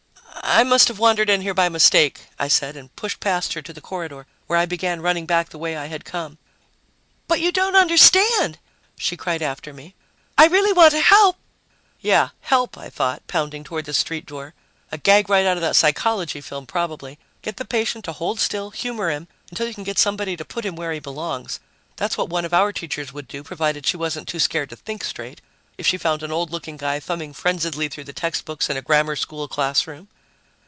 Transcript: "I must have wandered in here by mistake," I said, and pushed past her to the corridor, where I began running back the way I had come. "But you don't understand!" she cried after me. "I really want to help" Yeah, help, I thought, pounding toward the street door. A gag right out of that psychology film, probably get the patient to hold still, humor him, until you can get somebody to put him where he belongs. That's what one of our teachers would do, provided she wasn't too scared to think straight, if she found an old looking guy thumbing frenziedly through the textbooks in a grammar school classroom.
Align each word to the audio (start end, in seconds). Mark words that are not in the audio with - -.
"I 0.43 0.63
must 0.63 0.89
have 0.89 0.99
wandered 0.99 1.29
in 1.29 1.41
here 1.41 1.53
by 1.53 1.69
mistake," 1.69 2.25
I 2.37 2.49
said, 2.49 2.75
and 2.75 2.93
pushed 2.97 3.21
past 3.21 3.53
her 3.53 3.61
to 3.61 3.71
the 3.71 3.79
corridor, 3.79 4.25
where 4.47 4.59
I 4.59 4.65
began 4.65 4.99
running 5.01 5.25
back 5.25 5.47
the 5.47 5.57
way 5.57 5.77
I 5.77 5.85
had 5.85 6.03
come. 6.03 6.39
"But 7.27 7.39
you 7.39 7.53
don't 7.53 7.75
understand!" 7.75 8.57
she 8.97 9.15
cried 9.15 9.41
after 9.41 9.71
me. 9.71 9.95
"I 10.37 10.47
really 10.47 10.73
want 10.73 10.91
to 10.91 10.99
help" 11.01 11.37
Yeah, 12.01 12.29
help, 12.41 12.77
I 12.77 12.89
thought, 12.89 13.25
pounding 13.27 13.63
toward 13.63 13.85
the 13.85 13.93
street 13.93 14.25
door. 14.25 14.53
A 14.91 14.97
gag 14.97 15.29
right 15.29 15.45
out 15.45 15.55
of 15.55 15.61
that 15.61 15.77
psychology 15.77 16.41
film, 16.41 16.65
probably 16.65 17.17
get 17.41 17.55
the 17.55 17.63
patient 17.63 18.03
to 18.05 18.11
hold 18.11 18.39
still, 18.41 18.71
humor 18.71 19.09
him, 19.09 19.29
until 19.51 19.67
you 19.67 19.73
can 19.73 19.85
get 19.85 19.97
somebody 19.99 20.35
to 20.35 20.43
put 20.43 20.65
him 20.65 20.75
where 20.75 20.91
he 20.91 20.99
belongs. 20.99 21.61
That's 21.95 22.17
what 22.17 22.29
one 22.29 22.43
of 22.45 22.53
our 22.53 22.73
teachers 22.73 23.13
would 23.13 23.27
do, 23.29 23.41
provided 23.41 23.85
she 23.85 23.95
wasn't 23.97 24.27
too 24.27 24.39
scared 24.39 24.69
to 24.71 24.75
think 24.75 25.05
straight, 25.05 25.39
if 25.77 25.87
she 25.87 25.97
found 25.97 26.23
an 26.23 26.31
old 26.31 26.51
looking 26.51 26.75
guy 26.75 26.99
thumbing 26.99 27.31
frenziedly 27.31 27.87
through 27.87 28.05
the 28.05 28.11
textbooks 28.13 28.69
in 28.69 28.75
a 28.75 28.81
grammar 28.81 29.15
school 29.15 29.47
classroom. 29.47 30.09